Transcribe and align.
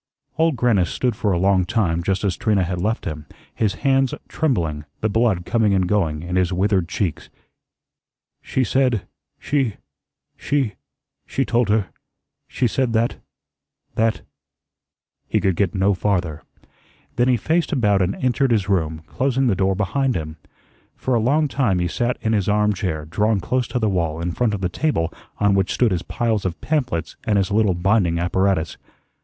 Old 0.39 0.55
Grannis 0.55 0.89
stood 0.89 1.15
for 1.15 1.31
a 1.31 1.37
long 1.37 1.63
time 1.63 2.01
just 2.01 2.23
as 2.23 2.35
Trina 2.35 2.63
had 2.63 2.81
left 2.81 3.05
him, 3.05 3.27
his 3.53 3.75
hands 3.85 4.15
trembling, 4.27 4.85
the 5.01 5.09
blood 5.09 5.45
coming 5.45 5.75
and 5.75 5.87
going 5.87 6.23
in 6.23 6.37
his 6.37 6.51
withered 6.51 6.89
cheeks. 6.89 7.29
"She 8.41 8.63
said, 8.63 9.03
she 9.37 9.75
she 10.35 10.73
she 11.27 11.45
told 11.45 11.69
her 11.69 11.89
she 12.47 12.65
said 12.65 12.93
that 12.93 13.17
that" 13.93 14.23
he 15.29 15.39
could 15.39 15.55
get 15.55 15.75
no 15.75 15.93
farther. 15.93 16.41
Then 17.15 17.27
he 17.27 17.37
faced 17.37 17.71
about 17.71 18.01
and 18.01 18.15
entered 18.15 18.49
his 18.49 18.67
room, 18.67 19.03
closing 19.05 19.45
the 19.45 19.55
door 19.55 19.75
behind 19.75 20.15
him. 20.15 20.37
For 20.95 21.13
a 21.13 21.19
long 21.19 21.47
time 21.47 21.77
he 21.77 21.87
sat 21.87 22.17
in 22.21 22.33
his 22.33 22.49
armchair, 22.49 23.05
drawn 23.05 23.39
close 23.39 23.67
to 23.67 23.77
the 23.77 23.87
wall 23.87 24.19
in 24.19 24.31
front 24.31 24.55
of 24.55 24.61
the 24.61 24.67
table 24.67 25.13
on 25.37 25.53
which 25.53 25.71
stood 25.71 25.91
his 25.91 26.01
piles 26.01 26.43
of 26.43 26.59
pamphlets 26.59 27.17
and 27.23 27.37
his 27.37 27.51
little 27.51 27.75
binding 27.75 28.17
apparatus. 28.17 28.77